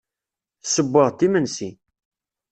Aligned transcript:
Ssewweɣ-d 0.63 1.19
imensi. 1.25 1.69